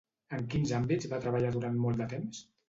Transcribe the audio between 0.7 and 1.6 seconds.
àmbits va treballar